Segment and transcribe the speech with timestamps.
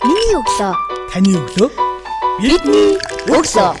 [0.00, 0.72] Миний өглөө.
[1.12, 1.68] Таны өглөө.
[2.40, 2.94] Бидний
[3.28, 3.72] өглөө.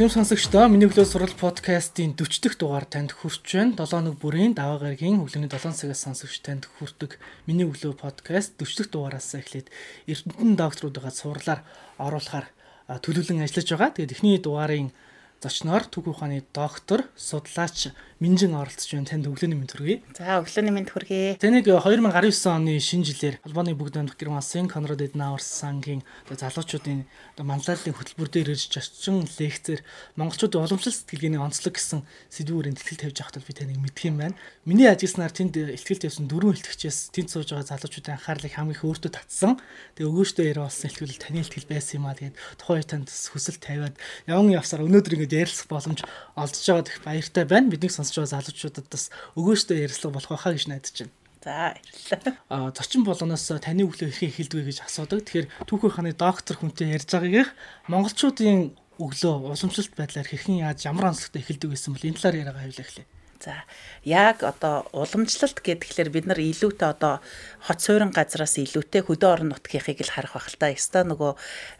[0.00, 3.76] Хэм сонсогчдоо миний өглөө сурал подкастын 40 дахь дугаар танд хүрч байна.
[3.76, 8.80] 7 өнөг бүрийн даваа гарагийн өглөөний 7 цагаас сонсогч танд хүрдэг миний өглөө подкаст 40
[8.80, 9.68] дахь дугаараас эхлээд
[10.08, 11.60] Эрдэнэтэн докторуудаа сурлаар
[12.00, 12.48] оруулахаар
[12.88, 13.92] төлөвлөн ажиллаж байгаа.
[13.92, 14.96] Тэгээд эхний дугаарын
[15.42, 19.04] зочноор Түг ухааны доктор, судлаач Минжин оролцож байна.
[19.04, 20.00] Танд өглөөний мэнд хүргэе.
[20.16, 21.36] За өглөөний мэнд хүргэе.
[21.36, 27.04] Тэнийг 2019 оны шинэ жилээр Албаны бүгд найрамдах гэр масын Конрад Эднауэр сангийн залуучуудын
[27.36, 29.84] манлайлалын хөтөлбөр дээр ирж очсон лекцээр
[30.16, 34.36] монголчуудын уламжлалт сэтгэлгээний онцлог гэсэн сэдвүүрийн тэтгэлэг тавьж байхад би таныг мэдх юм байна.
[34.64, 39.12] Миний ажиснаар тэнд ихтгэл тавьсан дөрвөн ихтгэгчээс тэнд сууж байгаа залуучуудын анхаарлыг хамгийн их өөртөө
[39.12, 39.60] татсан.
[40.00, 42.16] Тэгээ өгөөжтэй яриа болсон ихтгэл таны ихтгэл байсан юм аа.
[42.16, 46.00] Тэгээд тухайн үед танд хүсэл тавиад явган явсаар өнөөдөр ингэж ярилцах боломж
[46.32, 47.68] олдож байгаад их баяртай байна.
[47.68, 51.14] Бидний сонсож байгаа залуучуудад бас өгөөжтэй ярилцлага болох байхаа гэж найдаж байна.
[51.42, 51.74] За
[52.10, 52.34] баярлалаа.
[52.48, 55.26] А зочин болгоноос таны өглөө хэрхэн эхэлдэг вэ гэж асуудаг.
[55.26, 57.50] Тэгэхээр түүхэн хааны доктор хүнтэй ярьж байгаагийнх
[57.86, 62.86] монголчуудын өглөө уламжлалт байдлаар хэрхэн яаж ямар онцлогтой эхэлдэг гэсэн бол энэ талаар яриагаа хавлаа
[62.86, 63.06] эхлэе.
[63.40, 63.64] За
[64.04, 67.20] яг одоо уламжлалт гэхэлэр бид нар илүүтэй одоо
[67.60, 70.72] хот суурин газраас илүүтэй хөдөө орон нутгийнхыг л харах байх л та.
[70.72, 71.32] Яста нөгөө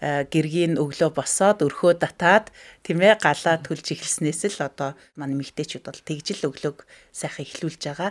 [0.02, 2.50] э, гэргийн өглөө босоод өрхөө татаад
[2.84, 8.10] тийм ээ галаа төлж эхэлснээс л одоо манай мэгтэйчүүд бол тэгжил өглөөг сайхан эхлүүлж байгаа.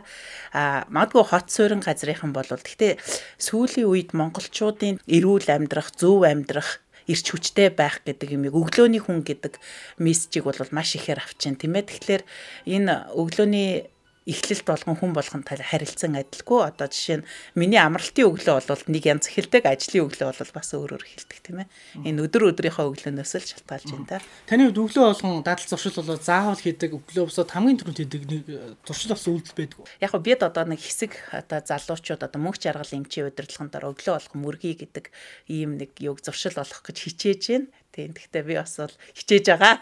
[0.55, 2.97] А магадгүй хот суурин газрынхан бол гэхдээ
[3.37, 9.61] сүүлийн үед монголчуудын эрүүл амьдрах, зөв амьдрах ирч хүчтэй байх гэдэг юм өглөөний хүн гэдэг
[10.02, 12.23] мессежийг бол маш ихээр авчин тийм ээ тэгэхээр
[12.70, 13.94] энэ өглөөний
[14.25, 16.59] эхлэлт болгон хүн болгон харилцан адилгүй.
[16.65, 21.03] Одоо жишээ нь миний амралтын өглөө бол нэг янз эхэлдэг ажлын өглөө бол бас өөрөөр
[21.05, 21.69] эхэлдэг тийм ээ.
[22.09, 24.25] Энэ өдөр өдрийнхөө өглөөнөөс л шалтгаалж байна да.
[24.49, 28.43] Таны хувьд өглөө болгон дадал зуршил болоо заавал хийдэг өглөө босоод хамгийн түрүүнд хийдэг нэг
[28.81, 32.97] зуршил болсон үйлдэл байдаг яг го бид одоо нэг хэсэг одоо залуучууд одоо мөнх жаргал
[32.97, 35.05] эмчийн удирдлагын дараа өглөө болгон мөргий гэдэг
[35.49, 38.11] ийм нэг юг зуршил болох гэж хичээж байна Тийм.
[38.11, 39.80] Гэхдээ би бас бол хичээж байгаа.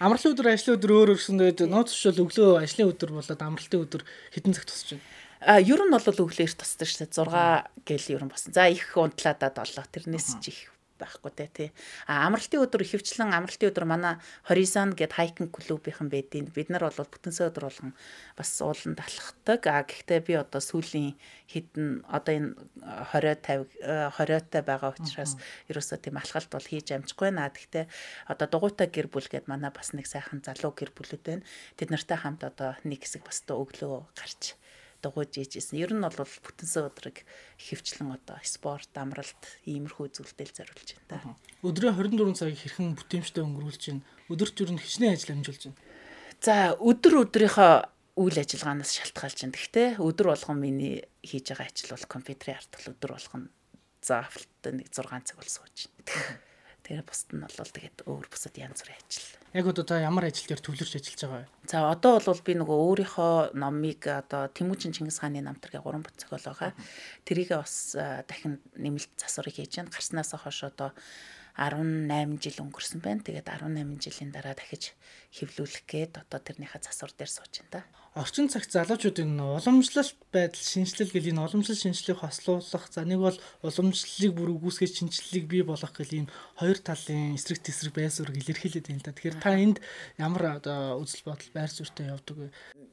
[0.00, 4.02] Амралтын өдөр ажлын өдөр өөр өрсөндөө нууц тушвал өглөө ажлын өдөр болоод амралтын өдөр
[4.32, 5.04] хэдэн цаг тусч байна?
[5.44, 7.12] А ер нь бол өглөө эрт тусдаг шүү дээ.
[7.12, 8.56] 6 гэл ер нь босон.
[8.56, 10.71] За их унтлаадаа 7 тэрнээс ч их
[11.02, 11.68] байхгүй те тий.
[12.06, 17.02] А амралтын өдөр ихэвчлэн амралтын өдөр манай Horizon гэд хайкинг клубийнхан байдیں۔ Бид нар бол
[17.10, 17.92] бүтэнсэ өдөр болгон
[18.38, 19.66] бас ууланд алхдаг.
[19.66, 21.18] А гэхдээ би одоо сүүлийн
[21.50, 22.50] хідэн одоо энэ
[23.10, 25.34] 20 50 20-тай байгаа учраас
[25.68, 27.50] ерөөсөө тийм алхалт бол хийж амжихгүй наа.
[27.50, 27.90] Гэхдээ
[28.30, 31.46] одоо дугуйтай гэр бүл гэд манай бас нэг сайхан залуу гэр бүлүүд байна.
[31.76, 34.54] Тэд нартай хамт одоо нэг хэсэг бас өглөө гарч
[35.02, 35.82] дугуйж ээжсэн.
[35.82, 37.26] Ер нь бол бүтэнсэн өдрийг
[37.58, 41.36] хөвчлэн одоо спорт, амралт, иймэрхүү зүйлдэл зориулж байна та.
[41.66, 44.06] Өдрийн 24 цагийг хэрхэн бүтээмжтэй өнгөрүүлж байна?
[44.30, 45.80] Өдөрт юу н хичнээн ажил амжуулж байна?
[46.38, 47.72] За, өдөр өдрийнхөө
[48.22, 49.56] үйл ажиллагаанаас шалтгаалж байна.
[49.58, 53.42] Гэхдээ өдөр болгон миний хийж байгаа ажил бол компьютерийн арт бол өдөр болгон
[54.02, 56.38] заавалтай нэг 6 цаг бол сууж байна.
[56.82, 59.41] Тэгэхээр бусд нь бол тэгээд өөр бусад янз бүрийн ажил.
[59.52, 61.48] Яг одоо та ямар ажил дээр төвлөрч ажиллаж байгаа вэ?
[61.68, 66.72] За одоо бол би нөгөө өөрийнхөө номыг одоо Тэмүүжин Чингис хааны намтаргийн 3 буцаг байгаа.
[67.28, 69.92] Тэрийг бас дахин нэмэлт засварыг хийж байна.
[69.92, 70.96] Гарснаас хойш одоо
[71.60, 73.20] 18 жил өнгөрсөн байна.
[73.20, 74.96] Тэгээд 18 жилийн дараа дахиж
[75.36, 81.16] хевлүүлэх гээд одоо тэрнийхээ засвар дээр сууж байна да орчин цагт залуучуудын уламжлалт байдал шинжилэл
[81.16, 86.20] гэл энэ уламжлал шинжилгээг хослуулах за нэг бол уламжлалыг бүр үгүйсгэж шинжилгээг бий болгох гэл
[86.20, 86.26] ийм
[86.60, 89.16] хоёр талын эсрэг тесрэг байр суурийг илэрхийлээд байна та.
[89.16, 89.80] Тэгэхээр та энд
[90.20, 92.48] ямар одоо үзэл бодол байр суурьтай явдаг вэ?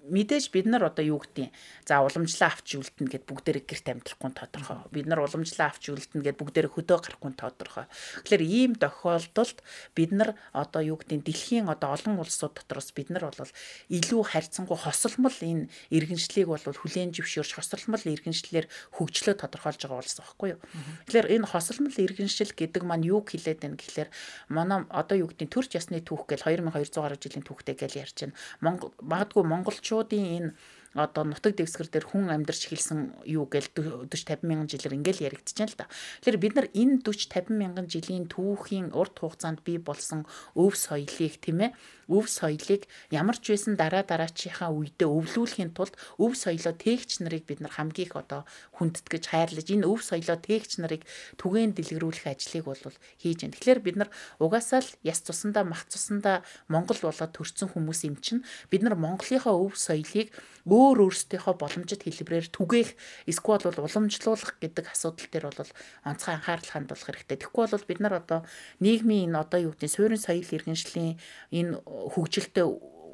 [0.07, 1.51] Мэдээж бид нар одоо юу гэдгийг
[1.83, 4.79] за уламжлаа авч үлдэнэ гэд бүгдээрээ гэрт амьдрахгүй тодорхой.
[4.87, 7.85] Бид нар уламжлаа авч үлдэнэ гэд бүгдээрээ хөдөө гарахгүй тодорхой.
[8.23, 9.59] Тэгэхээр ийм тохиолдолд
[9.93, 13.53] бид нар одоо юу гэдгийг дэлхийн одоо олон улсууд дотроос бид нар бол
[13.91, 20.21] илүү харьцангуй хосол хосолмол энэ иргэншлийг бол хүлээн зөвшөөрч хосолмол иргэншлэлээр хөгжлөө тодорхойлж байгаа болсон
[20.21, 20.61] байхгүй юу.
[21.09, 24.09] Тэгэхээр энэ хосолмол иргэншил гэдэг маань юу хэлээд байна гэхлээр
[24.53, 28.37] манай одоо юу гэдэг төрч ясны түүх гэл 2200 гаруй жилийн түүхтэй гэл ярьж байна.
[28.61, 30.49] Монгол магадгүй монголчуудын энэ
[30.97, 33.69] одоо нутаг дэвсгэр дээр хүн амьдарч эхэлсэн юу гээл
[34.09, 35.85] 40 50 мянган жилээр ингээл яригдчихээн л да.
[36.25, 40.25] Тэгэхээр бид нар энэ 40 50 мянган жилийн түүхийн урт хугацаанд бий болсон
[40.57, 41.71] өв соёлыг тийм ээ
[42.09, 47.61] өв соёлыг ямар ч байсан дараа дараачийнхаа үедээ өвлүүлэхийн тулд өв соёлоо тээгч нарыг бид
[47.61, 51.05] нар хамгийн их одоо хүндэтгэж хайрлаж энэ өв соёлоо тээгч нарыг
[51.37, 52.81] түгээн дэлгэрүүлэх ажлыг бол
[53.21, 53.53] хийж байна.
[53.53, 54.09] Тэгэхээр бид нар
[54.41, 58.41] угаасаа л яс цусандаа мах цусандаа Монгол болоод төрсэн хүмүүс юм чинь
[58.73, 60.33] бид нар Монголынхаа өв соёлыг
[60.79, 62.89] өөр өөрсдийнхөө боломжит хэлбэрээр түгээх
[63.27, 65.71] эсвэл бол уламжлуулах гэдэг асуудал дээр бол
[66.07, 67.37] онцгой анхаарал хандуулах хэрэгтэй.
[67.43, 68.39] Тэгэхгүй бол бид нар одоо
[68.79, 71.19] нийгмийн энэ одоо юу гэдэг суурин соёл иргэншлийн
[71.51, 72.65] энэ хөгжилтэй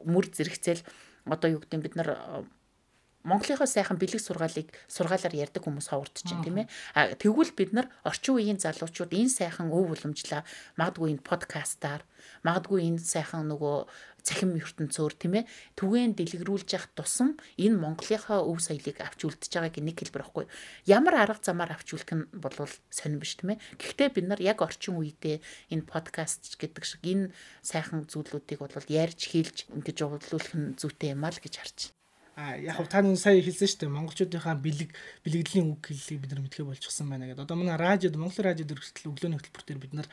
[0.06, 0.86] мөр зэрэгцэл
[1.26, 2.10] одоо юу гэдэг бид нар
[3.26, 6.68] Монголынхоо сайхан бэлэг сургаалыг сургаалаар ярьдаг хүмүүс ховордож байна тийм ээ.
[6.94, 10.46] А тэгвэл бид нар орчин үеийн залуучууд энэ сайхан өв уламжлаа
[10.78, 12.06] магадгүй энэ подкастаар
[12.46, 13.78] магадгүй энэ сайхан нөгөө
[14.26, 19.78] цахим ертөнцөөр тийм ээ түгээн дэлгэрүүлж явах тусам энэ Монголынхаа өв соёлыг авч үлдэж байгааг
[19.86, 20.46] нэг хэлбэр байхгүй.
[20.90, 22.58] Ямар арга замаар авч үлдэх нь бол
[22.90, 23.62] сонирн биш тийм ээ.
[23.78, 29.22] Гэхдээ бид нар яг орчин үедээ энэ подкаст гэдэг шиг энэ сайхан зүйлүүдийг бол ярьж
[29.30, 32.05] хэлж ингэж явуулах нь зүйтэй юм аа л гэж харж байна.
[32.36, 33.96] А яг та нэг сая хэлсэн шүү дээ.
[33.96, 34.92] Монголчуудынхаа бэлэг
[35.24, 37.48] бэлгэдлийн үг хэллийг бид нар мэдхээ болчихсон байна гэдэг.
[37.48, 40.08] Одоо манай радиод Монгол радиод өргөсөл өглөөний хөтөлбөр дээр бид нар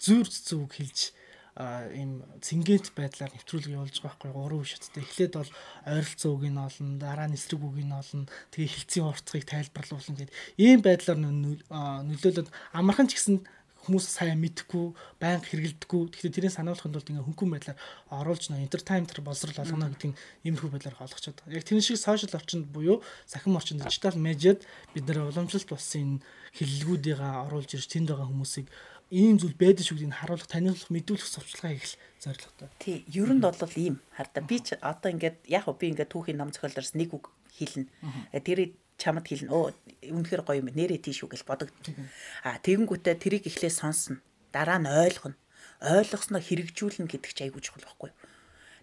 [0.00, 1.12] зүүр цэцүү үг хэлж
[1.58, 5.02] ийм цэнгэнт байдлаар нэвтрүүлэг явуулж байгаа байхгүй гурван шаттай.
[5.02, 5.52] Эхлээд бол
[5.90, 8.30] ойролцоо үг нь олно, дараа нь эсрэг үг нь олно.
[8.54, 10.36] Тэгээ хилцийн уртцыг тайлбарлуулна гэдэг.
[10.54, 13.42] Ийм байдлаар нөлөөлөд амархан ч гэсэн
[13.88, 16.02] хүмүүс сайн мэдхгүй, байнга хэрэгэлдэггүй.
[16.12, 17.78] Тэгэхээр тэрийг сануулахын тулд ингээ хөнгөн байдлаар
[18.12, 21.40] оруулж нөө entertainment боловсрал олгоно гэдэг нь иймэрхүү байдлаар олгочод.
[21.48, 24.62] Яг тэр шиг social орчинд буюу сахим орчинд дижитал медиад
[24.92, 26.22] бид нэр уламжлалт болсон энэ
[26.60, 28.68] хэллэгүүдийг оруулж ирж тэнд байгаа хүмүүсийг
[29.10, 32.68] ийм зүйл байдаг шүү гэдгийг харуулах, таниулах, мэдүүлэх сурчлагаа хийх зорилготой.
[32.76, 36.52] Тий, ер нь бол ийм хардаа би ч одоо ингээд яг би ингээд түүхийн ном
[36.52, 37.88] зохиолоос нэг үг хэлнэ.
[38.44, 39.54] Тэр чамд хэлнэ.
[39.54, 39.70] Оо
[40.02, 41.94] үнэхээр гоё юм нэрээ тийш үү гэж бодогдчих.
[42.42, 44.18] А тэгэнгүүтээ тэрийг эхлээ сонсно.
[44.50, 45.38] Дараа нь ойлгоно.
[45.78, 48.18] Ойлгосноо хэрэгжүүлнэ гэдэг ч айгүй чухал байхгүй юу?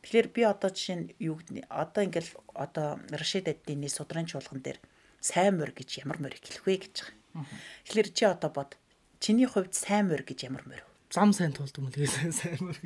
[0.08, 4.80] Тэгэхээр би одоо жишээ нь юу гэдэг одоо ингээл одоо Рашид Аддины судрын чуулган дээр
[5.20, 7.50] сайн морь гэж ямар морь хэлэх вэ гэж байгаа.
[7.84, 8.80] Тэгэхээр чи одоо бод
[9.20, 10.86] чиний хувьд сайн морь гэж ямар морь?
[11.10, 11.98] Зам сайн тулд юм л
[12.32, 12.80] сайн морь.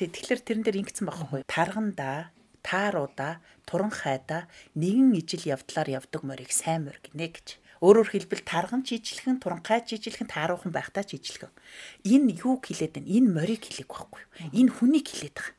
[0.00, 1.40] Тэг тэгэхээр тэрэн дээр ингэсэн байхгүй?
[1.44, 2.32] Тарганда
[2.66, 7.48] тааруудаа туран хайда нэгэн ижил явдлаар явдаг морийг сайн морь гинэ гэж.
[7.84, 11.52] Өөрөөр хэлбэл тарган жижиглхэн туранхай жижиглхэн тааруухан байхдаа жижиглхэн.
[12.02, 13.12] Энэ юу хэлээд байна?
[13.12, 14.32] Энэ морийг хэлээг байхгүй юу?
[14.58, 15.54] Энэ хүнийг хэлээд байгаа.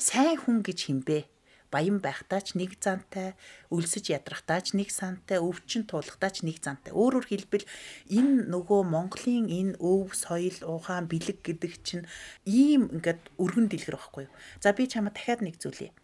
[0.00, 1.28] Сайн хүн гэж химбэ?
[1.70, 3.38] баян байхдаа ч нэг зантай,
[3.70, 6.90] өлсөж ядрахтаа ч нэг сантай, өвчин туулахтаа ч нэг зантай.
[6.90, 7.66] Өөрөөр хэлбэл
[8.10, 12.10] энэ нөгөө Монголын энэ өв, соёл, ухаан, бэлэг гэдэг чинь
[12.42, 14.34] ийм ингээд өргөн дэлгэр байхгүй юу?
[14.58, 15.94] За би чамд дахиад нэг зүйлээ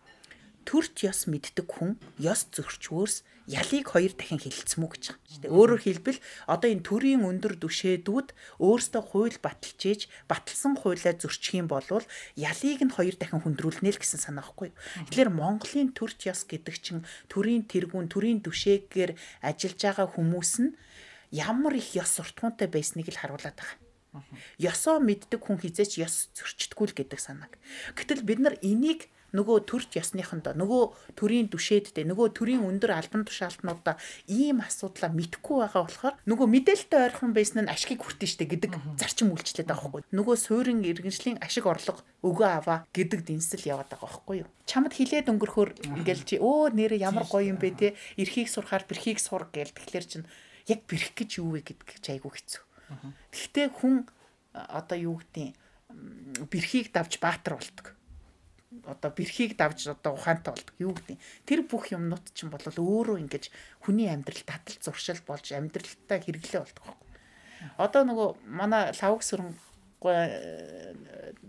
[0.66, 5.54] төрч ёс мэддэг хүн ёс зөрчвөөс ялыг хоёр дахин хэлэлцэн мүү гэж байгаа шүү дээ.
[5.54, 6.18] Өөрөөр хэлбэл
[6.50, 8.28] одоо энэ төрийн өндөр түшээдүүд
[8.58, 11.86] өөрсдөө хууль баталчиж баталсан хуулиа зөрчих юм бол
[12.34, 14.74] ялыг нь хоёр дахин хүндрүүлнэ л гэсэн санаа байхгүй.
[15.06, 19.14] Тэгэхээр Монголын төрч ёс гэдэг чинь төрийн тэргүүн төрийн түшээгээр
[19.46, 20.74] ажиллаж байгаа хүмүүс нь
[21.30, 23.78] ямар их ёс суртахуунтай байсныг л харуулдаг байгаа.
[24.58, 27.52] Ёсоо мэддэг хүн хизээч ёс зөрчдггүй л гэдэг санааг.
[27.94, 34.00] Гэтэл бид нар энийг нөгөө төрч ясныхандаа нөгөө төрийн түшээдтэй нөгөө төрийн өндөр албан тушаалтнуудаа
[34.26, 39.36] ийм асуудлаа мэдхгүй байгаа болохоор нөгөө мэдээлэлтэй ойрхон байсан нь ашигыг хүртэн штэ гэдэг зарчим
[39.36, 40.16] үйлчлээд байгаа байхгүй.
[40.16, 44.48] Нөгөө суурин иргэншлийн ашиг орлого өгөө аваа гэдэг дэнсэл яваад байгаа байхгүй юу?
[44.64, 47.88] Чамд хилээд өнгөрөхөр ингээл чи өө нэрээ ямар гоё юм бэ те?
[48.16, 50.24] Эрхийг сурахаар бэрхийг сур гээл тэгэхээр чин
[50.66, 52.62] яг бэрх гэж юу вэ гэдэг чи айгу хэцүү
[53.30, 54.06] гэхдээ хүн
[54.52, 55.54] одоо юу гэдэг
[56.50, 57.94] бэрхийг давж баатар болдог
[58.84, 60.74] одоо бэрхийг давж одоо ухаантай болдог.
[60.76, 61.16] Юу гэдэг.
[61.48, 63.48] Тэр бүх юмнууд чинь бол өөрөө ингэж
[63.80, 66.84] хүний амьдрал татал зуршил болж амьдралтай хэрэглээ болдог.
[67.80, 69.54] Одоо нөгөө манай лавг сүрэн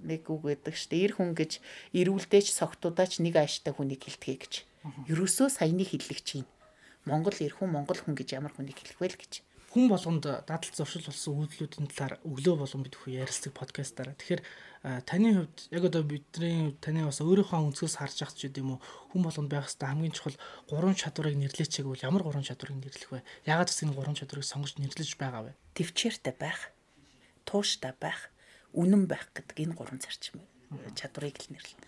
[0.07, 1.59] нэг үг гэдэг штэ эр хүн гэж
[1.93, 4.53] ирүүлдэж согтуудаач нэг ааштай хүнийг хилдэхэ гэж.
[5.11, 6.47] Ерөөсөө саяны хиллэгч юм.
[7.03, 9.46] Монгол эр хүн Монгол хүн гэж ямар хүнийг хэлэх вэ л гэж
[9.77, 14.17] хүн болгонд дадал зуршил болсон үйлдэлүүдийн талаар өглөө болгон бид хүү ярилцдаг подкастаараа.
[14.17, 14.41] Тэгэхээр
[15.05, 18.81] таны хувьд яг одоо бидний таны бас өөрийнхөө өнцгөөс харж ахч гэдэг юм уу
[19.13, 20.33] хүн болгонд байх хэвээр хамгийн чухал
[20.65, 23.21] гурван чадварыг нэрлэеч гэвэл ямар гурван чадварыг нэрлэх вэ?
[23.45, 25.53] Яагаад гэвэл энэ гурван чадварыг сонгож нэрлэж байгаа вэ?
[25.77, 26.73] Төвчээртэй байх,
[27.45, 28.33] тууштай байх,
[28.73, 30.41] үнэн байх гэдэг энэ гурван зарчим
[30.97, 31.85] чадварыг л нэрлэнэ.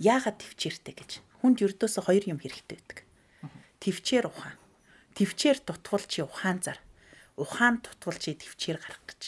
[0.00, 1.10] Яагаад төвчээртэй гэж?
[1.44, 3.04] Хүнд ердөөсөө хоёр юм хэрэгтэй байдаг.
[3.84, 4.56] Төвчээр ухаан.
[5.16, 6.78] Төвчээр дутвал чи ухаан зар.
[7.36, 9.22] Ухаан дутвал чи төвчээр гарах гэж.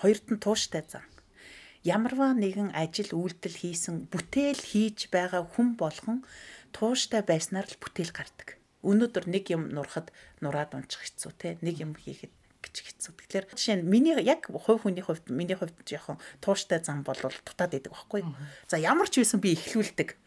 [0.00, 1.04] Хоёрт нь тууштай зан
[1.88, 6.26] ямарваа нэгэн ажил үйлдэл хийсэн бүтээл хийж байгаа хүн болгон
[6.74, 8.58] тууштай байснаар л бүтээл гардаг.
[8.82, 10.10] Өнөөдөр нэг юм нурахад
[10.42, 13.12] нураад унчих хэцүү те нэг юм хийхэд гэж хэцүү.
[13.14, 17.74] Тэгэхээр жишээ нь миний яг хувь хүний хувьд миний хувьд жоохон тууштай зам бол дутаад
[17.74, 18.22] идэг байхгүй.
[18.66, 20.18] За ямар ч байсан би эхлүүлдэг.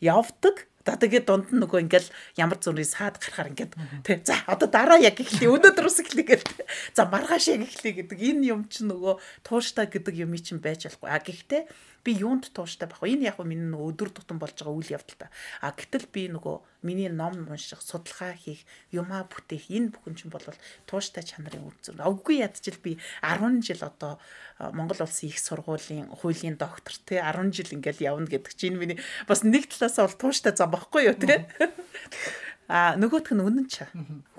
[0.00, 2.08] Явдаг Одоо тэгээд дунд нь нөгөө ингээл
[2.40, 3.72] ямар зүрийн саад гарахаар ингээд
[4.06, 4.16] тий.
[4.24, 5.52] За одоо дараа яг эхлэе.
[5.52, 6.64] Өнөөдрөөс эхлэе гэдэг.
[6.96, 11.08] За маргааш яг эхлэе гэдэг энэ юм чинь нөгөө тууштай гэдэг юм чинь байж болохгүй.
[11.12, 11.62] А гэхдээ
[12.08, 13.12] би юунд тууштай байх вэ?
[13.20, 15.28] Энэ яг миний нөгөө өдөр тутам болж байгаа үйл явдал та.
[15.60, 16.56] А гэтэл би нөгөө
[16.88, 20.40] миний ном унших, судалгаа хийх, юмаа бүтээх энэ бүхэн чинь бол
[20.88, 22.00] тууштай чанарын үр дүн.
[22.00, 24.16] Үгүй ядчил би 10 жил одоо
[24.72, 28.96] Монгол улсын их сургуулийн хуулийн доктор те 10 жил ингээл явна гэдэг чинь миний
[29.28, 31.44] бас нэг талаасаа бол тууштай зам багхгүй юу те.
[32.68, 33.88] А нөгөөх нь үнэн ч.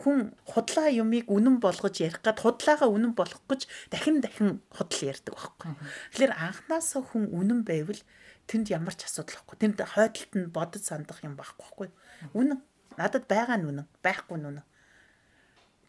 [0.05, 5.33] Хүн худлаа юмыг үнэн болгож ярих гад худлаагаа үнэн болгох гэж дахин дахин худал ярьдаг
[5.33, 5.73] байхгүй.
[6.13, 7.97] Тэгэхээр анханасаа хүн үнэн байвал
[8.45, 9.57] тэнд ямар ч асуудал байхгүй.
[9.57, 11.89] Тэнд хойдолт нь бодож сандах юм байхгүй.
[12.37, 12.61] Үнэн.
[13.01, 14.65] Надад байгаа нь үнэн, байхгүй нь үнэн.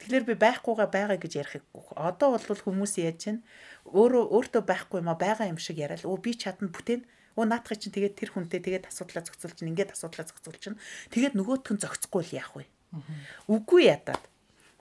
[0.00, 1.92] Тэгэхээр би байхгүйгаа байгаа гэж ярихгүй.
[1.92, 3.40] Одоо бол хүмүүс яаж чинь
[3.84, 7.04] өөрөө өөртөө байхгүй юм а байгаа юм шиг яриад өө би чадна бүтээн
[7.38, 10.78] Өө наатахыг чинь тэгээд тэр хүнтэй тэгээд асуудлаа зохицуул чинь ингээд асуудлаа зохицуул чинь
[11.14, 12.64] тэгээд нөгөөтх нь зохицохгүй л яах вэ?
[13.46, 14.22] Үгүй ядаад.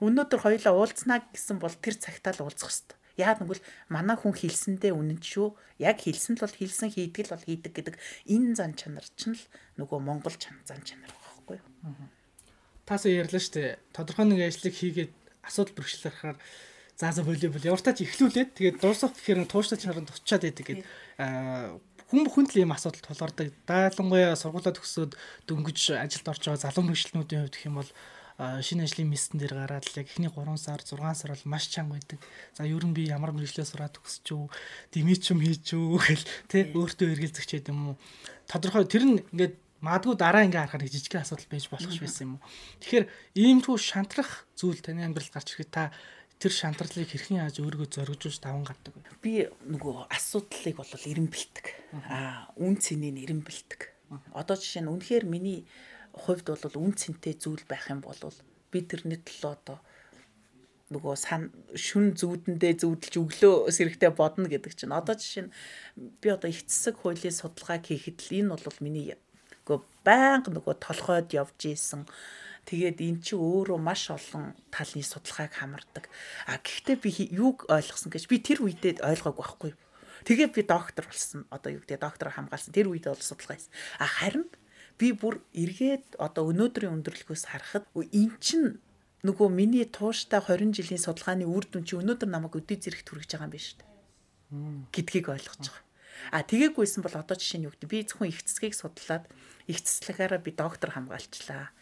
[0.00, 2.98] Өнөөдөр хоёлаа уулзнаа гэсэн бол тэр цагтаа л уулзах хэвээр.
[3.20, 5.52] Яг нэгвэл манай хүн хэлсэндээ үнэн шүү.
[5.78, 7.96] Яг хэлсэн л бол хэлсэн хийдэг л бол хийдэг гэдэг
[8.32, 9.44] энэ зан чанар чинь л
[9.76, 11.68] нөгөө монгол зан чанар байхгүй юу?
[12.88, 13.78] Тасаа ярьлаа шүү дээ.
[13.92, 15.12] Тодорхой нэг ажлыг хийгээд
[15.44, 16.38] асуудал бэрхшээл харахаар
[17.00, 20.84] заа за волейбол явартаач эхлүүлээд тэгээд дуусах гэхээр тууштай чанарын тусчаад байдаг гэдэг
[22.10, 23.54] хүн бүхэнд л ийм асуудал тулгардаг.
[23.70, 25.14] Дайлангуяа сургуулаа төгсөөд
[25.46, 27.90] дөнгөж ажилд орж байгаа залуу мэрэгчлэнүүдийн хувьд гэх юм бол
[28.40, 31.94] шинэ ажлын мессен дээр гараад л яг эхний 3 сар 6 сар бол маш чанга
[31.94, 32.18] байдаг.
[32.56, 34.46] За ер нь би ямар мэрэгчлээ сураад төгсөж үү,
[34.90, 37.96] димич юм хийж үү гэл тэ өөртөө эргэлзэх ч юм уу.
[38.48, 42.32] Тодорхой тэр нь ингээд Мадгүй дараа ингээ харахаар жижиг асуудал байж болох ш байсан юм
[42.36, 42.44] уу.
[42.84, 45.88] Тэгэхээр иймэрхүү шантрах зүйл таны амьдралд гарч ирэхэд та
[46.40, 49.04] тэр шантарлыг хэрхэн яаж өөрийгөө зоригжуулж даван гардаг вэ?
[49.20, 49.32] Би
[49.68, 51.66] нөгөө асуудлыг бол эрен бэлдэг.
[52.08, 53.92] Аа, үн цэнийг эрен бэлдэг.
[54.32, 55.68] Одоо жишээ нь үнэхээр миний
[56.16, 58.16] хувьд бол үн цэнтэй зүйл байх юм бол
[58.72, 59.78] би тэрний төлөө одоо
[60.90, 65.52] нөгөө сан шүн зүүдэндээ зүүдэлж өглөө сэрэгтэй бодно гэдэг чинь одоо жишээ нь
[66.18, 69.14] би одоо их цэсэг хуулийн судалгааг хийхэд л энэ бол миний
[69.70, 72.02] нөгөө байнга нөгөө толгойд явж исэн
[72.70, 76.06] Тэгээд эн чи өөрөө маш олон талын судалгааг хамардаг.
[76.46, 79.72] А гэхдээ би юуг ойлгосон гэж би тэр үедээ ойлгоогүй байхгүй.
[80.22, 81.50] Тэгээд би доктор болсон.
[81.50, 82.70] Одоо юу гэдэг доктор хамгаалсан.
[82.70, 83.74] Тэр үед бол судалгаа хийсэн.
[83.98, 84.46] А харин
[85.02, 88.78] би бүр эргээд одоо өнөөдрийн өндөрлгөөс харахад эн чин
[89.26, 93.50] нөгөө миний тууштай 20 жилийн судалгааны үр дүн чи өнөөдөр намайг өдөө зэрэгт хүргэж байгаа
[93.50, 93.90] юм шүү дээ.
[94.94, 95.84] гэдгийг ойлгож байгаа.
[96.32, 99.24] А тгээгүйсэн бол одоо жишээ нь юу гэдэг би зөвхөн их цэцгийг судлаад
[99.70, 101.72] их цэцлэгаараа би доктор хамгаалчлаа.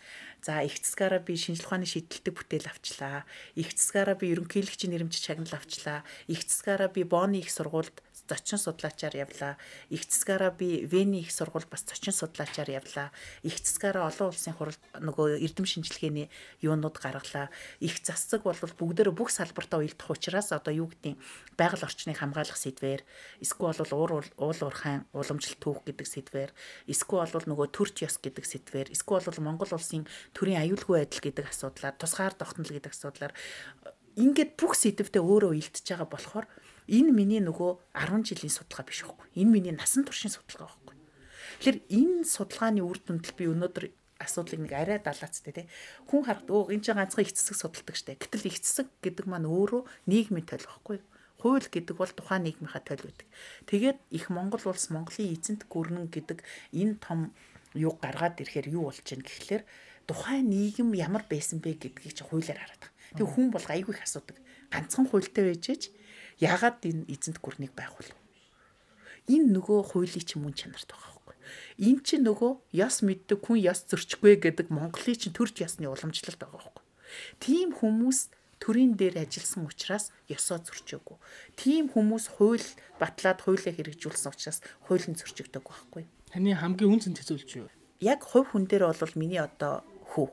[0.42, 3.26] За их цэцгаараа би шинжлэх ухааны шийдэлтэй бүтээл авчлаа.
[3.58, 6.06] Их цэцгаараа би ерөнхийлөгчийн нэрмжит шагнал авчлаа.
[6.30, 9.56] Их цэцгаараа би Бооны их сургуульд зочин судлаачаар явлаа.
[9.88, 13.10] Их цэцгаараа би Вений их сургуульд бас зочин судлаачаар явлаа.
[13.42, 16.28] Их цэцгаараа олон улсын хурал нөгөө эрдэм шинжилгээний
[16.60, 17.48] юунууд гаргалаа.
[17.80, 21.16] Их засаг бол бүгдээрээ бүх салбартаа уялдах учраас одоо юу гэдгийг
[21.56, 23.02] байгаль орчныг хамгаалах сэдвээр
[23.40, 26.50] эсвэл уур уул уурхайн уламжлалт түүх гэдэг сэдвээр
[26.86, 30.06] эсвэл нөгөө төрч ёс гэдэг сэдвээр эсвэл Монгол улсын
[30.36, 33.32] төрийн аюулгүй байдал гэдэг асуудлаар тусгаар тогтнол гэдэг асуудлаар
[34.18, 36.46] ингээд бүх сэдвтэ өөрөө уялдж байгаа болохоор
[36.88, 39.28] энэ миний нөгөө 10 жилийн судалгаа биш байхгүй.
[39.36, 40.96] Энэ миний насан туршийн судалгаа байхгүй.
[41.60, 43.84] Тэгэхээр энэ судалгааны үр дүндэл би өнөөдөр
[44.18, 45.66] асуудлыг нэг арай далаацтай тий.
[46.10, 48.18] Хүн харахад өө энэ ч ганцхан их цэсэг судалдаг штэ.
[48.18, 50.98] Гэтэл их цэсэг гэдэг маань өөрөө нийгмийн тойл байхгүй.
[51.38, 53.26] Хууль гэдэг бол тухайн нийгмийнхаа тойл байдаг.
[53.70, 56.42] Тэгээд их Монгол улс Монголын эзэнт гүрнэн гэдэг
[56.74, 57.30] энэ том
[57.78, 59.62] юу гаргаад ирэхээр юу болж чинь гэхлээр
[60.10, 62.84] тухайн нийгэм ямар байсан бэ гэдгийг чи хуулиар хараад.
[63.14, 64.34] Тэг хүн бол айгүй их асуудаг.
[64.74, 65.94] Ганцхан хуультай байжээч
[66.38, 68.10] ягаад энэ эзэнт гүрнийг байгуул?
[69.28, 71.36] Энэ нөгөө хуулийн чинь мөн чанарт байгаа байхгүй.
[71.84, 76.60] Энэ чинь нөгөө яс мэддэг хүн яс зөрчихгүй гэдэг Монголын чинь төрч ясны уламжлалт байгаа
[76.64, 76.84] байхгүй.
[77.42, 81.16] Тийм хүмүүс төрийн дээр ажилласан учраас ёсоо зөрчөөгүй.
[81.60, 82.68] Тийм хүмүүс хууль
[82.98, 86.04] батлаад хуулиа хэрэгжүүлсэн учраас хууль нь зөрчигдөг байхгүй.
[86.32, 87.70] Таны хамгийн үн цэнтэй зүйл чи юу?
[88.02, 90.28] Яг хувь хүн дээр бол миний одоо хүү.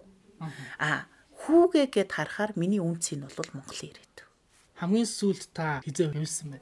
[0.81, 1.05] Аа
[1.45, 4.24] хүүгээ гэд харахаар миний үн цэн бол Монголын ирээд
[4.75, 6.59] хамгийн сүүлд та хизээ уйлсан бэ?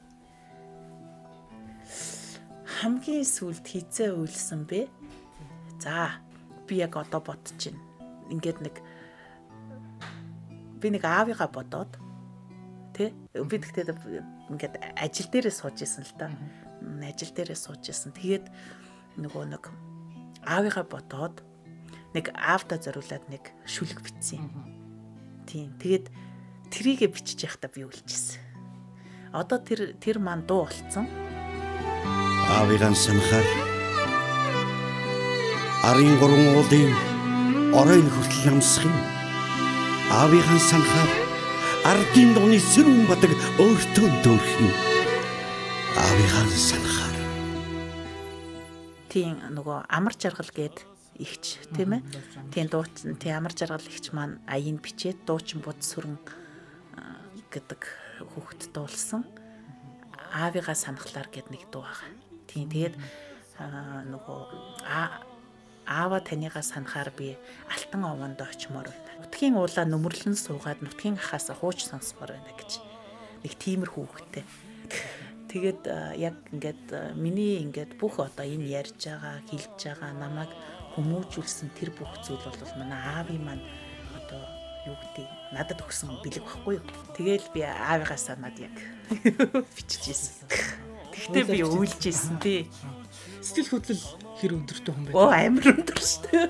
[2.77, 4.85] Хамгийн сүүлд хизээ уйлсан бэ?
[5.81, 6.21] За,
[6.69, 7.81] би яг одоо бодож байна.
[8.29, 8.75] Ингээд нэг
[10.77, 11.97] би нэг аавыгаа бодоод
[12.93, 13.97] тий би тэгтээ
[14.53, 16.29] ингээд ажил дээрээ сууж исэн л да.
[17.01, 18.13] Ажил дээрээ сууж исэн.
[18.13, 18.45] Тэгээд
[19.17, 19.73] нөгөө нэг
[20.45, 21.41] аавыгаа бодоод
[22.13, 24.45] нэг аавда зориулаад нэг шүлэг бичсэн.
[25.49, 25.73] Тийм.
[25.81, 26.13] Тэгээд
[26.73, 28.41] трийгэ бичиж явахдаа би үлжсэн.
[29.29, 31.05] Одоо тэр тэр маань дуу болцсон.
[32.49, 33.45] Аавыгаан санахаар
[35.85, 36.93] арын гурван уулын
[37.77, 38.95] оройн хүртэл намсахын
[40.17, 41.11] аавыгаан санахаар
[41.93, 44.71] ардын дууны сэрүүн батаг өөртөө дөөрхөн
[46.01, 47.17] аавыгаан санахаар
[49.13, 50.77] тийм нөгөө амар жаргал гээд
[51.21, 52.01] ихч тийм ээ.
[52.49, 56.17] Тийм дуучин тийм амар жаргал ихч маань аян бичээд дуучин бод сүрэн
[57.53, 57.81] гэдэг
[58.33, 59.21] хүүхэд дуулсан.
[60.33, 62.09] Аавыгаа санахлаар гэд нэг дуу байгаа.
[62.49, 62.95] Тийм тэгээд
[64.09, 64.39] нөгөө
[65.85, 67.37] аава танийгаа санахаар би
[67.69, 69.21] алтан овоонд очимоор байна.
[69.21, 72.81] Нутгийн уулаа нүмерлэн суугаад нутгийн ахаас хууч сонсмоор байна гэж.
[73.43, 74.45] Нэг тиймэрхүү хөвгтэй.
[75.51, 75.81] Тэгээд
[76.17, 80.51] яг ингээд миний ингээд бүх одоо энэ ярьж байгаа, хэлж байгаа намайг
[80.97, 83.65] хүмүүжүүлсэн тэр бүх зүйл бол манай аавын маань
[84.17, 84.41] одоо
[84.87, 86.85] юу гэдэг надад өгсөн бэлэг багхгүй юу.
[87.15, 88.75] Тэгээл би аавыгаа санаад яг
[89.75, 90.47] биччихсэн.
[91.13, 92.67] Тэгтээ би үйлж исэн тий.
[93.39, 94.03] Сэтгэл хөдлөл
[94.41, 95.13] хэр өндөртэй хүн бэ?
[95.13, 96.47] Оо амар өндөр шүү дээ.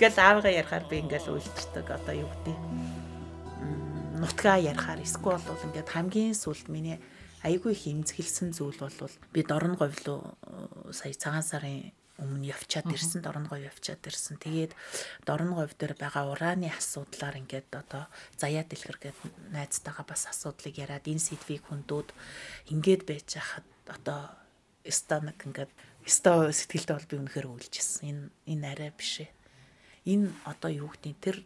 [0.00, 2.58] Гэл аавыгаа ярихаар би ингээл үйлчдэг одоо юу гэдэг
[4.18, 6.98] нутгаа ярихаар эсвэл бол ингээд хамгийн сүлд миний
[7.44, 10.34] айгүй их имзгэлсэн зүйл бол би дорн говьлоо
[10.90, 11.92] сая цагаан сарын
[12.24, 14.40] өмнө явчаад ирсэн дорн говь явчаад ирсэн.
[14.40, 14.72] Тэгээд
[15.28, 18.08] дорн говь дээр байгаа ураны асуудлаар ингээд одоо
[18.40, 19.18] заяа дэлгэр гээд
[19.52, 22.08] найзтайгаа бас асуудлыг яриад энэ сэдвийг хүндүүд
[22.72, 24.32] ингээд байж хахад одоо
[24.88, 25.72] станак ингээд
[26.04, 28.04] ста сэтгэлдээ бол би үнэхээр үйлжсэн.
[28.08, 29.30] Энэ энэ арай биш ээ.
[30.04, 31.36] Энэ одоо юу гэдэг тэр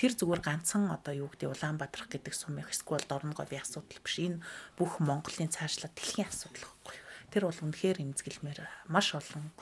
[0.00, 4.16] тэр зүгээр ганцхан одоо юу гэдэг Улаанбаатарх гэдэг сумын эсвэл Дорноговын асуудал биш.
[4.24, 4.40] Энэ
[4.80, 6.96] бүх Монголын цаашлаад дэлхийн асуудал байхгүй?
[7.28, 9.52] Тэр бол үнэхээр эмзгэлмээр маш олон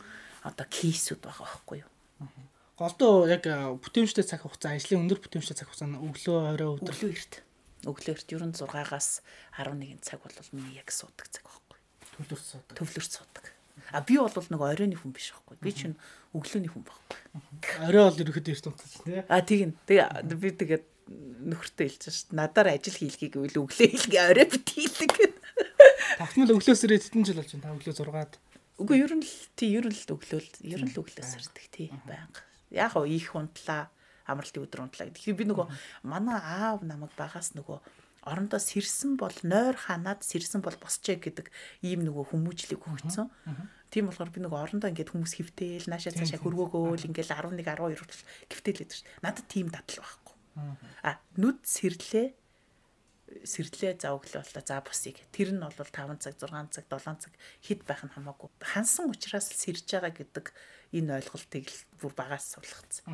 [0.47, 1.91] одоо кейсүүд байгаа байхгүй юу?
[2.81, 3.45] Голдоо яг
[3.85, 7.35] бүтээмжтэй цаг хугацаа, ажлын өндөр бүтээмжтэй цаг хугацаа нь өглөө орой өдөр өглөө эрт.
[7.85, 9.21] Өглөө эрт ер нь 6-аас
[9.61, 11.81] 11 цаг бол миний яг суудаг цаг байхгүй юу?
[12.25, 12.75] төвлөрч суудаг.
[12.77, 13.45] Төвлөрч суудаг.
[13.93, 15.57] А би бол нэг оройны хүн биш байхгүй.
[15.61, 15.97] Би чинь
[16.37, 17.19] өглөөний хүн байхгүй.
[17.89, 19.25] Орой бол ерөөхдөө эрт унтаж тий.
[19.27, 19.75] А тийм.
[19.89, 20.85] Тэгээ би тэгээд
[21.51, 22.37] нөхөртөө хэлж шээ.
[22.37, 25.15] Надаар ажил хийлгийг үл өглөө хийлгээ орой бит хийлэг.
[26.21, 27.65] Тавтмал өглөөс ирээд хэдэн жил болж байна?
[27.67, 28.33] Та өглөө 6-аад.
[28.81, 31.89] Үгүй ер нь л тий ер нь л өглөөл ер нь л өглөөс ирдэг тий
[32.09, 32.41] байнга.
[32.73, 33.93] Яг уу их унтлаа
[34.25, 35.13] амралтын өдөр унтлаа.
[35.13, 35.67] Тэгэхээр би нөгөө
[36.09, 37.79] манай аав намайг багаас нөгөө
[38.25, 41.53] орондоо сэрсэн бол нойр ханаад сэрсэн бол босчээ гэдэг
[41.85, 43.29] ийм нөгөө хүмүүжлийг өгсөн.
[43.91, 48.25] Тийм болохоор би нөгөө орондоо ингээд хүмүүс хөвтэйл наашаа цаашаа хөргөөгөөл ингээд 11 12 хүртэл
[48.53, 49.09] хөвтээлээд шүү.
[49.25, 50.37] Надад тийм дадал байхгүй.
[51.03, 52.40] А нүд сэрлээ
[53.47, 55.17] сэрлээ за өглөө боллоо за босыг.
[55.31, 58.51] Тэр нь бол 5 цаг 6 цаг 7 цаг хэд байх нь хамаагүй.
[58.59, 60.47] Хансан учраас сэрж байгаа гэдэг
[60.93, 63.07] энэ ойлголтыг л бүр багаас суулгацсан.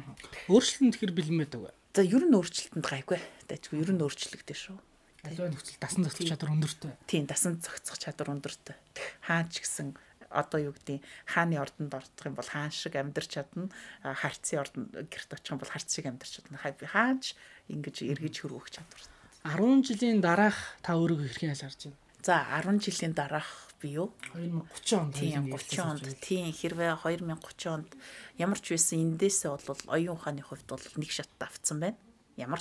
[0.49, 1.77] Өөрчлөлт тэгэхээр бэлэн байдаг.
[1.93, 3.21] За ер нь өөрчлөлтөнд гайгүй.
[3.49, 4.79] Тэжгүй ер нь өөрчлөгдөж шүү.
[5.27, 6.93] Аливаа нөхцөл дасан зохицох чадвар өндөртэй.
[7.11, 8.77] Тийм, дасан зохицох чадвар өндөртэй.
[9.27, 9.99] Хаан ч гэсэн
[10.31, 13.71] одоо юу гэдэг хааны ордонд ордох юм бол хаан шиг амьдарч чадна.
[14.03, 16.61] Харцын ордонд гэрт очих юм бол харц шиг амьдарч чадна.
[16.63, 17.35] Хаанч
[17.73, 19.03] ингэж эргэж хөрвөх чадвар.
[19.55, 21.99] 10 жилийн дараах та өөрийгөө хэрхэн ялгарч байна?
[22.27, 24.11] За 10 жилийн дараах би юу?
[24.35, 25.15] 2030 онд.
[25.15, 26.05] Тийм 30 онд.
[26.19, 27.91] Тийм хэрвээ 2030 онд
[28.41, 31.99] ямар ч байсан эндээсээ бол оюун ухааны хувьд бол нэг шат давцсан байна.
[32.35, 32.61] Ямар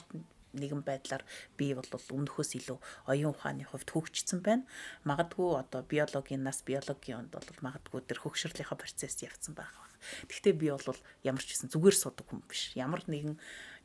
[0.56, 1.24] нэгэн байдлаар
[1.60, 2.80] би бол өмнөхөөс илүү
[3.12, 4.64] оюун ухааны хувьд хөгжсөн байна.
[5.04, 9.72] Магадгүй одоо биологийн нас биологийн онд бол магадгүй тэр хөгшрөлийнхаа процесс явцсан байх.
[10.30, 12.74] Гэхдээ би бол ямар ч гэсэн зүгээр судаг хүн биш.
[12.78, 13.38] Ямар нэгэн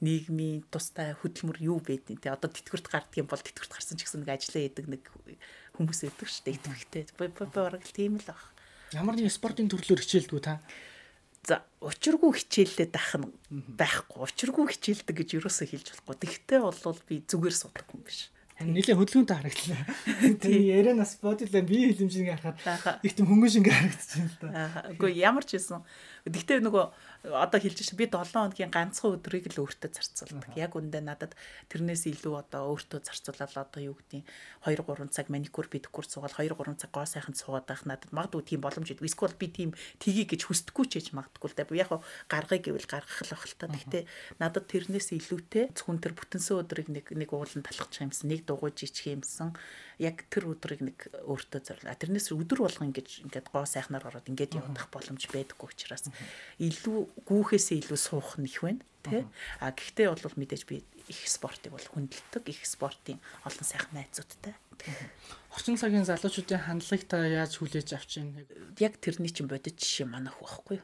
[0.05, 4.25] нийгмийн тустай хөдөлмөр юу байдیں۔ Тэ одоо тэтгэврт гардг юм бол тэтгэврт гарсан ч гэсэн
[4.25, 5.03] нэг ажиллаа идэг нэг
[5.77, 6.57] хүмүүс байдаг шүү дээ.
[6.61, 7.03] Итгэвхтэй.
[7.53, 8.41] Бараг л тийм л баг.
[8.93, 10.61] Ямар нэгэн спортын төрлөөр хичээлдгүү та?
[11.49, 14.29] За учиргүй хичээллээ дахна байхгүй.
[14.29, 16.17] Учиргүй хичээлдэг гэж юусоо хэлж болохгүй.
[16.21, 18.29] Тэгтээ бол би зүгээр судаг хүн биш.
[18.61, 19.83] Нилээ хөдөлгөөнтэй харагдлаа.
[20.45, 24.85] Тэгээ ярианаас бодилаа би хилэмжийг харахад их тийм хөнгөн шингээ харагдчихсан л да.
[24.93, 25.81] Үгүй ямар ч байсан.
[26.27, 26.85] Тэгтээ нөгөө
[27.33, 30.53] одоо хэлж шин би 7 хоногийн ганцхан өдрийг л өөртөө зарцуулдаг.
[30.57, 31.33] Яг үндэ надад
[31.73, 34.25] тэрнээс илүү одоо өөртөө зарцуулаад одоо юу гэдгийг
[34.65, 38.43] 2 3 цаг маникюр педикюр суугаад 2 3 цаг гоо сайхан суугаад байх надад магадгүй
[38.45, 39.05] тийм боломж идэв.
[39.05, 41.65] Эсвэл би тийм тгий гэж хүсдэггүй ч гэж магадгүй л да.
[41.73, 41.91] Яг
[42.29, 43.69] гаргыг гэвэл гаргах л байх л та.
[43.69, 44.05] Гэхдээ
[44.41, 49.13] надад тэрнээс илүүтэй зөвхөн тэр бүтэнсэн өдрийг нэг нэг уулан талхах юмсан, нэг дугуйж ичих
[49.13, 49.57] юмсан
[50.01, 52.01] яг тэр өдрийг нэг өөртөө зориулаа.
[52.01, 56.09] Тэрнээс өдөр болгон ингэж ингээд гоо сайхнаар ороод ингээд явах боломж байдаггүй учраас
[56.57, 59.29] илүү гүүхээсээ илүү суух нь их байна тий.
[59.61, 64.57] А гэхдээ бол мэдээж би их спортыг бол хүндэлдэг, их спортын олон сайхан найзуудтай.
[65.53, 68.45] Орчин цагийн залуучуудын хандлагыг та яаж хүлээж авч байна?
[68.81, 70.81] Яг тэрний чинь бодит жишээ манайх байхгүй?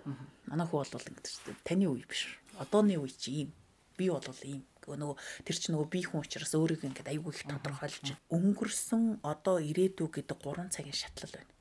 [0.51, 2.37] Манайх бол ингэж таны үе биш.
[2.61, 3.51] Одооны үе чи ийм.
[3.97, 8.15] Би бол ийм нөгөө тэр чинь нөгөө бие хүн учраас өөрийгөө ингээд аюу их тодорхойлж.
[8.31, 11.53] Өнгөрсөн одоо ирээдүй гэдэг 3 цагийн шатлал байна.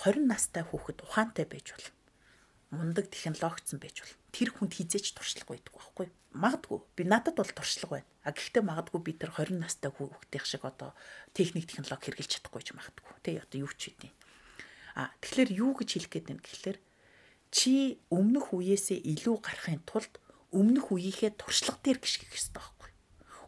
[0.00, 1.88] 20 настай хүүхэд ухаантай байж бол
[2.72, 6.08] мундаг технологицсан байж бол тэр хүнд хизээч туршлага байдаг байхгүй.
[6.32, 8.08] Магадгүй би надад бол туршлага байна.
[8.24, 10.96] А гэхдээ магадгүй би тэр 20 настай хүүхдийн шиг одоо
[11.36, 13.12] техник технологи хэрэгжилж чадахгүй ч магадгүй.
[13.20, 14.08] Тий одоо юу ч үгүй
[14.94, 16.78] а тэгэхээр юу гэж хэлэх гээд байна гэхэлэр
[17.52, 20.12] чи өмнөх үеэсээ илүү гарахын тулд
[20.52, 22.90] өмнөх үеийнхээ туршлага дээр гიშгэх ёстой байхгүй.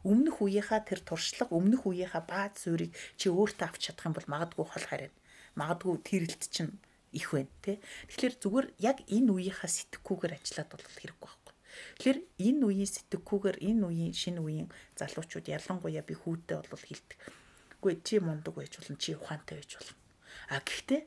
[0.09, 4.65] Өмнөх үеийнхаа тэр туршлага, өмнөх үеийнхаа бааз суурийг чи өөртөө авч чадах юм бол магадгүй
[4.65, 5.17] хол харина.
[5.53, 6.81] Магадгүй тэрэлт чинь
[7.13, 7.77] их байна тий.
[8.09, 11.55] Тэгэхээр зүгээр яг энэ үеийнхаа сэтгэхгүйгээр ажиллаад бол хэрэггүй байхгүй.
[12.01, 17.19] Тэгэхээр энэ үеийн сэтгэхгүйгээр энэ үеийн шинэ үеийн залуучууд ялангуяа би хүүдээ бол хилдэг.
[17.81, 19.97] Үгүй чи мундаг байж болно, чи ухаантай байж болно.
[20.49, 21.03] А гэхдээ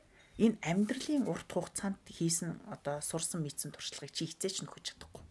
[0.46, 5.27] энэ амьдралын урт хугацаанд хийсэн одоо сурсан мэдсэн туршлагыг чи хизээч нөхөж чадахгүй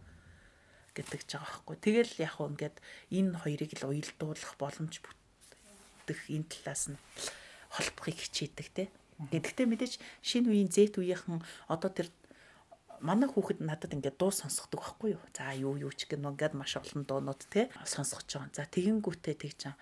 [0.98, 1.78] гэдэг ч байгаа байхгүй.
[1.78, 2.76] Тэгэл яг хөө ингээд
[3.14, 6.98] энэ хоёрыг л уялдуулах боломж бүтэх энэ талаас нь
[7.70, 8.84] холбохыг хичээдэг те.
[9.30, 9.94] Гэхдээ мэдээж
[10.26, 12.10] шинэ үеийн зэт үеийнхэн одоо тэр
[13.02, 15.24] манай хүүхэд надад ингээд дуу сонсгодог байхгүй юу.
[15.34, 18.54] За юу юу ч гэнэ ингээд маш олон дуунууд те сонсгож байгаа.
[18.54, 19.76] За тэгэнгүүтээ тэгж чам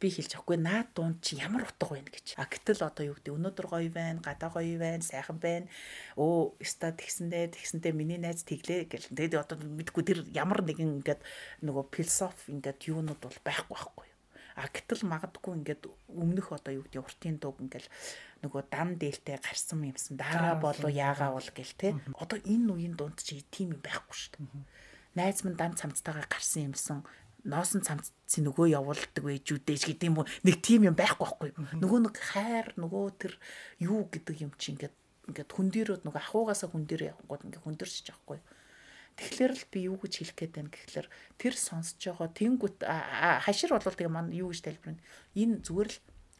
[0.00, 2.40] би хэлж авахгүй наад дунд чи ямар утга байна гэж.
[2.40, 5.68] А гэтэл одоо юу гэдэг өнөөдөр гоё байна, гадаа гоё байна, сайхан байна.
[6.16, 9.12] Өө ста тэгсэндээ тэгсэндээ миний найз тэглээ гэл.
[9.12, 11.20] Тэгээд одоо мэдгүй тэр ямар нэгэн ингээд
[11.60, 14.08] нөгөө философи ингээд юунууд бол байхгүй байхгүй.
[14.56, 17.86] А гэтэл магадгүй ингээд өмнөх одоо юу гэдэг уртын дууг ингээд
[18.44, 21.96] нөгөө дан дээлтэй гарсан юмсан дараа болоо яагаа бол гэл те.
[22.16, 24.64] Одоо энэ үеийн дунд чи тийм юм байхгүй шүү дээ.
[25.16, 26.98] Найз минь дан цамцтайгаа гарсан юмсан
[27.44, 30.30] носон цамцын нөгөө явуулдаг байж үдэж гэдэг юм уу?
[30.44, 31.80] Нэг тийм юм байхгүй байхгүй.
[31.80, 33.32] Нөгөө нэг хайр нөгөө тэр
[33.80, 34.94] юу гэдэг юм чи ингээд
[35.30, 38.38] ингээд хүн дээрөө нөгөө ахуугаасаа хүн дээр явангууд ингээд хүндэрч байхгүй
[39.20, 42.78] тэгэхээр л би юу гэж хэлэх гээд байна гэхэлэр тэр сонсож байгаа тэнгүүт
[43.44, 45.02] хашир болвол тэгээ маань юу гэж тайлбарна
[45.36, 45.98] энэ зүгээр л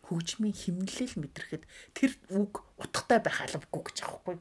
[0.09, 4.37] хөгжмийн химнэлэл мэдрэхэд тэр үг утгатай байх албагүй гэж аахгүй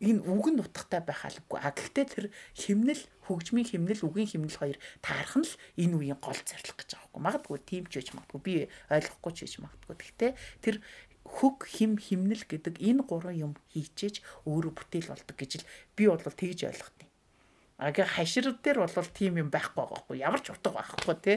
[0.00, 1.58] энэ үг нь утгатай байх албагүй.
[1.62, 6.36] А гэхдээ тэр химнэл хөгжмийн химнэл үгийн химнэл хоёр таарах нь л энэ үеийн гол
[6.36, 7.24] зорилго гэж байгаа юм.
[7.24, 8.54] Магадгүй тийм ч байж магадгүй би
[8.92, 9.96] ойлгохгүй ч байж магадгүй.
[9.96, 10.76] Гэхдээ тэр
[11.26, 16.22] хөг хим химнэл гэдэг энэ гурван юм хийчээж өөрөө бүтээл болдог гэж л би бол
[16.22, 16.60] тэгж
[17.76, 18.04] ойлгодог.
[18.04, 21.36] Ага хашир дээр бол тийм юм байхгүй байхгүй ямар ч утга байхгүй тий.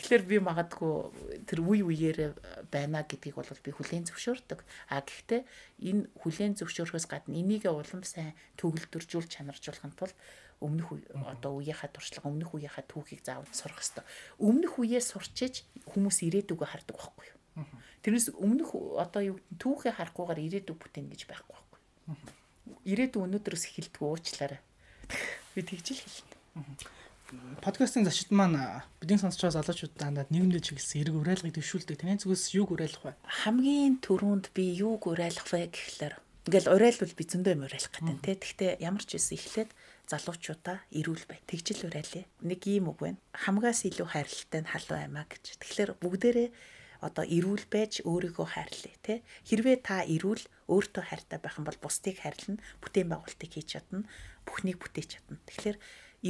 [0.00, 2.32] Тэгэхээр би магадгүй тэр үе үеэр
[2.72, 4.64] байна гэдгийг бол би хүлээн зөвшөөрдөг.
[4.88, 5.44] А гэхдээ
[5.84, 10.16] энэ хүлээн зөвшөөрөхөөс гадна энийгээ улам сайн төгөлдөржүүл чанаржуулахын тулд
[10.64, 14.04] өмнөх одоо үеийнхаа туршлага өмнөх үеийнхаа түүхийг заавал сурах хэрэгтэй.
[14.40, 17.68] Өмнөх үеэ сурчиж хүмүүс ирээдүгөө хардаг байхгүй юу?
[18.00, 21.80] Тэрнээс өмнөх одоо юу түүхээ харахгүйгээр ирээдүг бүтээн гэж байхгүй байхгүй.
[22.88, 24.60] Ирээдүг өнөөдрөөс эхэлдэг уучлаарай
[25.56, 27.64] Би тэгж л хэлнэ.
[27.64, 31.96] Подкастын зочид маань бидний сонсч байгаа залуучууд дандаа нийгэмдээ чиглэсэн эрг уриалгыг төвшүүлдэг.
[31.96, 33.18] Таны зүгээс юуг уриалгах вэ?
[33.24, 36.14] Хамгийн түрүүнд би юуг уриалгах вэ гэхлээр
[36.44, 38.32] ингээл уриалвал би зөндөө юм уриалгах гэдэг те.
[38.36, 39.70] Тэгтээ ямар ч байсан эхлээд
[40.12, 41.40] залуучуудаа ирүүл бай.
[41.48, 42.28] Тэгжил уриалъя.
[42.44, 43.18] Нэг ийм үг байна.
[43.32, 45.56] Хамгаас илүү хайрлалтай нь халуун аймаа гэж.
[45.56, 46.48] Тэгэхээр бүгдээрээ
[47.00, 50.42] одоо ирүүл байж өөрийгөө хайрлаа те хэрвээ та ирүүл
[50.72, 54.08] өөртөө хайртай байх юм бол бусдыг хайрлна бүтээн байгуулалтыг хийж чадна
[54.46, 55.76] бүхнийг бүтээж чадна тэгэхээр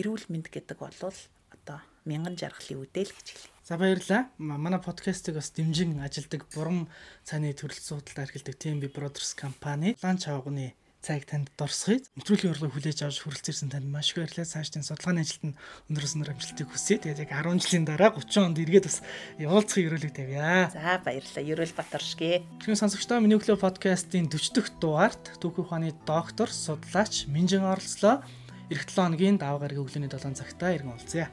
[0.00, 3.50] ирүүл мэд гэдэг бол одоо мянган жаргалын үдэл гэж хэлье.
[3.66, 4.30] За баярлалаа.
[4.38, 6.86] Манай подкастыг бас дэмжин ажилдаг Бурам
[7.26, 13.06] цааны төрөлт судалтай эрхэлдэг TMB Brothers компани ланч авганы цайг танд дурсахыг нэвтрүүлгийн урлагийг хүлээж
[13.06, 14.42] авч хүрэлцээрсэн танд маш их баярлалаа.
[14.42, 16.98] Цаашдын судалгааны ажилд нь өндөр амжилтыг хүсье.
[16.98, 19.06] Тэгээд яг 10 жилийн дараа 30 онд эргээд бас
[19.38, 20.66] явуулцахыг ерөөлөг тавья.
[20.74, 21.46] За баярлалаа.
[21.46, 22.42] Ерөөл Батаршгэ.
[22.58, 28.26] Тэгвэл сонсогчдоо миний өглөө подкастын 40 дахь дугаарт түүхий ухааны доктор, судлаач Минжин оролцлоо.
[28.66, 31.30] Эх 7 хоногийн даваа гарагийн өглөөний 7 цагтаа иргэн уулзъя.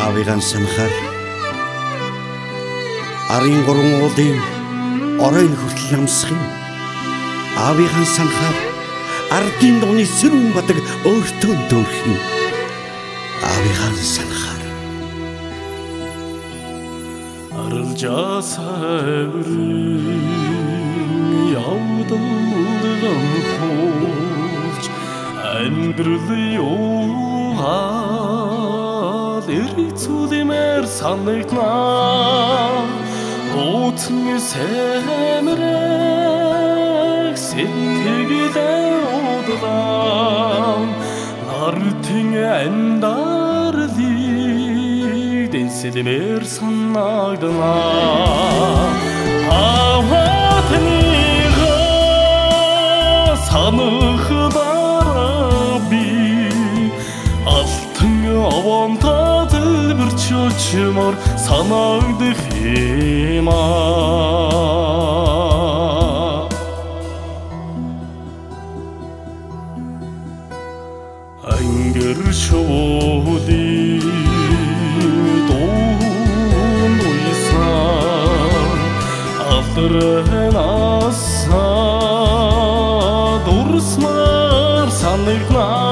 [0.00, 0.94] Аавыгаан санахаар
[3.36, 4.40] арын гурван уулын
[5.20, 6.65] оройн хүртэл амсах юм
[7.64, 8.56] аавынхаа санахаар
[9.36, 10.78] ардын дууны сэрүүн бадаг
[11.10, 12.18] өөртөө дөөрх юм.
[13.50, 14.62] аавынхаа санахаар
[17.62, 19.48] аралжаасаар
[21.56, 24.84] явдан мулган хуулж
[25.56, 26.28] амьдрал
[26.60, 32.84] юу хаал эрицүүлэмээр санагнаа
[33.56, 35.75] Утны сэмрээ
[37.56, 39.00] сэтгэлээ
[39.34, 40.88] удаан
[41.48, 43.96] нартын андаарлыг
[45.52, 47.76] дэнсэлмэр санагдана
[49.88, 50.68] аватныга
[53.48, 56.12] санах бараби
[57.56, 58.20] алтан
[58.56, 61.14] овонтой дэлбэрч очмор
[61.46, 64.85] санагдах юм аа
[72.46, 73.98] 초디
[75.48, 77.50] 동의사
[79.50, 81.50] 아프레나사
[83.44, 85.85] 도르스마르 산일나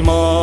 [0.00, 0.39] Alma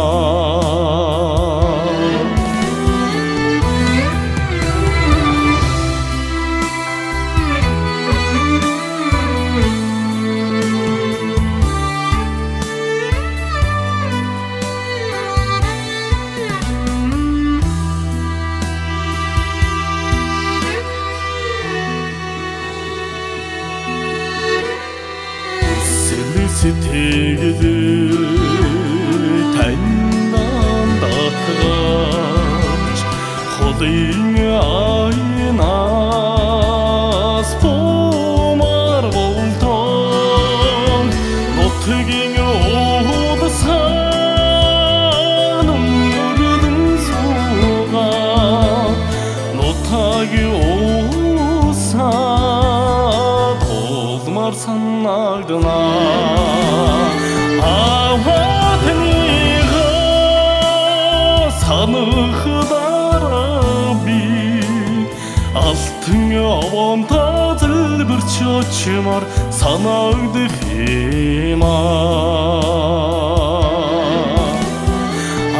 [68.68, 71.72] хүчмөр санагдах юм аа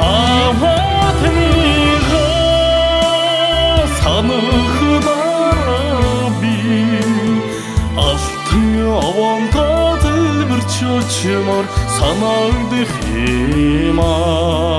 [0.08, 2.28] Аватныга
[4.00, 5.76] санахнараа
[6.42, 6.56] би
[8.08, 8.68] Алтын
[9.00, 11.66] авантад илэрч хүчмөр
[11.98, 14.77] санагдах юм аа